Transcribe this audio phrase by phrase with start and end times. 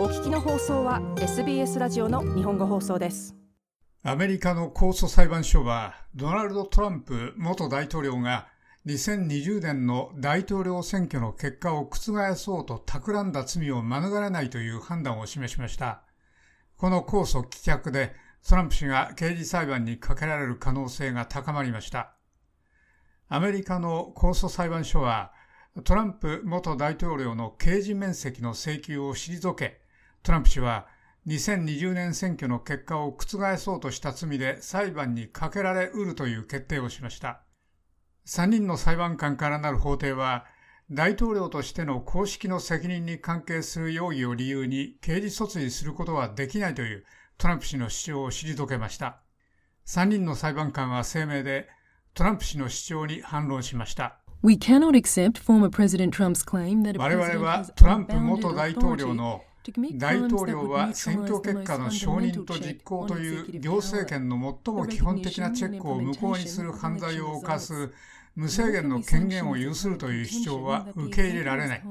[0.00, 3.36] お聞きの放送は SBS ラジオの日本語放送です
[4.02, 8.48] アメリカの控訴裁判所はドナルド・トランプ元大統領が
[8.86, 16.00] 2020年の大統領選挙の結果を覆そうと企んだ罪を免れないという判断を示しました。
[16.78, 18.14] この控訴棄却で
[18.48, 22.14] トランプ氏が刑事裁判にかけられる可能性が高まりました。
[23.28, 25.34] アメリカの控訴裁判所は
[25.84, 29.79] トランプ元大統領の刑事面積の請求を退け、
[30.22, 30.86] トランプ氏は
[31.26, 37.42] 2020年選挙の結果を覆そうとした罪で裁判にかけられうるという決定をしました。
[38.26, 40.44] 3人の裁判官からなる法廷は、
[40.90, 47.04] 大統領としての公式の責任に関係する容疑を理由に刑事訴追することはできないという
[47.38, 49.20] トランプ氏の主張を退けました。
[49.86, 51.68] 3人の裁判官は声明で
[52.12, 54.18] トランプ氏の主張に反論しました。
[56.98, 59.42] 我々はトランプ元大統領の
[59.94, 67.92] 大統領は選挙結果の承認と実行という行政権の最も基本的なチェックを無効にする犯罪を犯す
[68.36, 71.82] 無制限の権限を有するという主張は受け入れられない。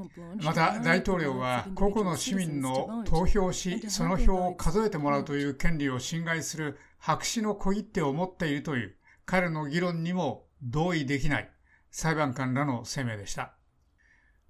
[0.41, 11.49] また大統領は個々の市民の投票し、その票を数えてもらうという権利を侵害する白紙の小切手を持っているという彼の議論にも同意できない
[11.91, 13.58] 裁判官らの声明でした。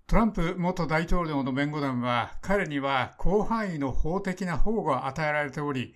[0.10, 5.94] トランプ元大統領の弁護団は彼には広範囲の法的な保護が与えられており、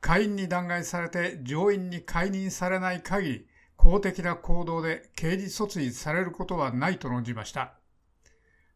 [0.00, 7.74] 下院に弾劾されて上院に解任されない限り、公的な行動で刑事訴追されることはないと論じました。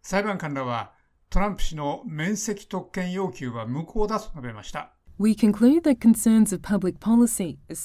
[0.03, 0.95] 裁判官らは
[1.31, 4.95] トランプ氏の免責特権要求は無効だと述べました。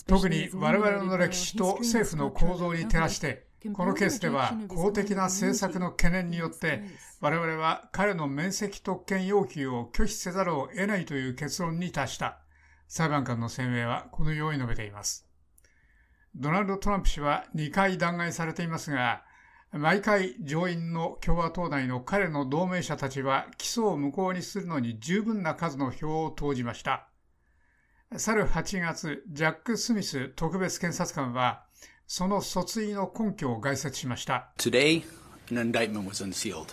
[0.07, 6.83] 特に我々の歴史と政府の構造に照らして、このケースでは公的な政策の懸念によって
[7.19, 12.37] 我々は彼の免責特権要求を拒否せざるを得ないという結論に達した。
[12.87, 15.27] 裁判官の声明はこのように述べています。
[16.35, 19.23] ドナルド・トランプ氏は2回弾劾されていますが
[19.71, 27.09] 毎回上院の共和党内の彼の同盟者たちは起訴を無効にするのに十分な数の票を投じました。
[28.15, 31.66] 去る8月ジャック・スミス特別検察官は
[32.09, 34.47] その訴追の根拠を概説しました。
[34.57, 35.03] Today,
[35.51, 36.67] an indictment was unsealed,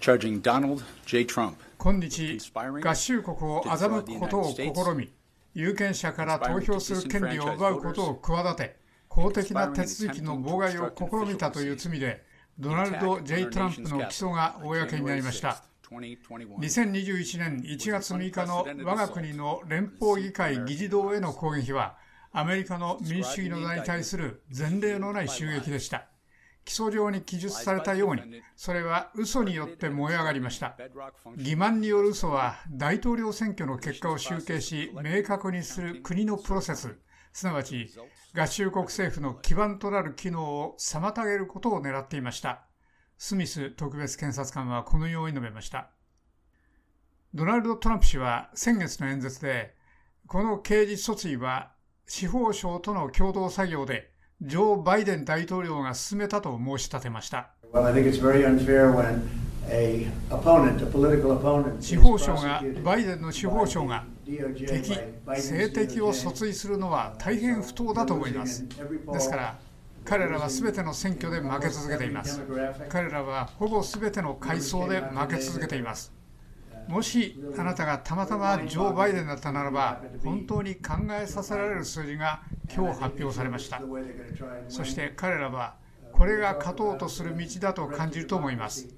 [0.00, 1.24] charging Donald J.
[1.24, 1.54] Trump.
[1.78, 2.50] 今日、
[2.82, 5.12] 合衆国を欺くことを試み、
[5.54, 8.76] 有権者から投票する権利を奪うことを企て、
[9.06, 12.24] 公的な手続きの妨害を試みたという罪で、
[12.58, 15.62] ドナルド・ J・ トランプの起訴が公になりました。
[15.88, 21.96] 2021年1月6日の我が国の連邦議会議事堂への攻撃は、
[22.32, 26.06] アメリカの民主主義の名に対する前例のない襲撃でした。
[26.64, 28.22] 起訴状に記述されたように、
[28.56, 30.76] それは嘘によって燃え上がりました。
[31.36, 36.96] 欺瞞による嘘は大統領選挙の結果を集計し、明確にする国のプロセス、
[37.32, 37.90] すなわち
[38.34, 42.62] 合衆国政府の基盤となる機能を妨げることを狙っていました。
[43.18, 45.90] スミス特別検察官はこのように述べました。
[47.34, 49.74] ドナルド・トランプ氏は先月の演説で、
[50.26, 51.72] この刑事訴追は
[52.14, 54.10] 司法省との共同作業で
[54.42, 57.54] ジョー・バイデン大統領が進めたと申し立てました。
[61.80, 68.66] 司法省が、バイデンの司法省が敵、政敵を訴追するのは大変不当だと思います。
[69.10, 69.58] ですから、
[70.04, 72.42] 彼らはすべての選挙で負け続けています。
[72.90, 76.12] 彼らはほぼすべての階層で負け続けています。
[76.88, 82.42] もしあなたがたまたまジョー・バイデンだったならば本当に考えさせられる数字が
[82.74, 83.80] 今日発表されました。
[84.68, 85.76] そして彼らは
[86.12, 88.88] これが勝とうとする道だと感じると思います。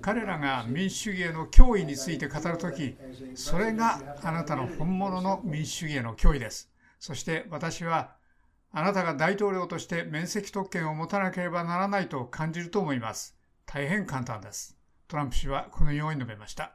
[0.00, 2.96] 彼らが民主主義への脅威について語るとき
[3.34, 6.70] それがあなたの本物の民主主義への脅威です。
[6.98, 8.12] そして私は
[8.72, 13.36] あなたが大統領として免責特権を持たなければならないと感じると思います。
[13.66, 14.76] 大変簡単です。
[15.06, 16.72] トランプ氏はこのように述べました。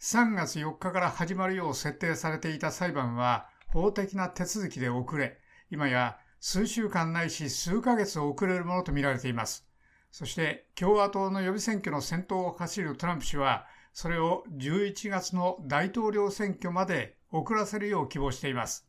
[0.00, 5.38] 3月4日から始まるよう設定されていた裁判は法的な手続きで遅れ、
[5.70, 9.68] 今や数週間ないし数ヶ月遅れるものとみられています。
[10.10, 18.88] そして共和党の予備選挙の先頭を走るトランプ氏は、それを11月の大統領選挙まで遅らせるよう希望しています。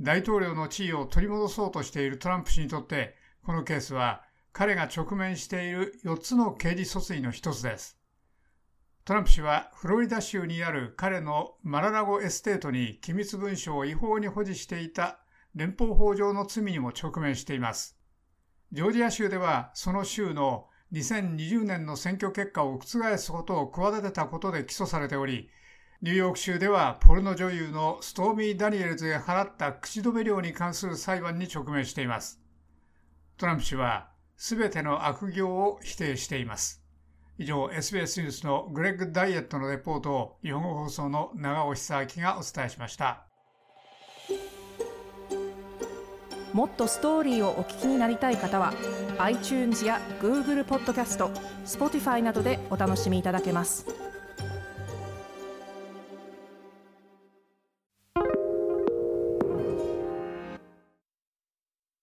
[0.00, 3.14] 大統領の地位を取り戻そうとしているトランプ氏にとって、
[3.44, 7.96] このケースは彼が直面している4つの刑事訴追の一つです。
[9.04, 15.18] トランプ氏はフロリダ州にある彼のマララゴエステートに機密文書を違法に保持していた
[15.54, 17.98] 連邦法上の罪にも直面しています。
[18.72, 25.50] ジョージア州ではその州の2020年の選挙結果を覆すことを企てたことで起訴されており、
[26.00, 32.40] ニューヨーク州ではポルノ女優のストーミー・ダニエルズが払った口止め料に関する裁判に直面しています。
[33.36, 34.08] トランプ氏は
[34.38, 36.83] 全ての悪行を否定しています。
[37.36, 43.26] 以上、SBS ニュースのグレッグ・ダイエットのレポートを日本語放送の長尾久明がお伝えしました。
[46.52, 48.72] もっとストーリーをお聞きになりたい方は
[49.18, 51.30] iTunes や Google ポッドキャスト
[51.64, 54.03] Spotify などでお楽しみいただけます。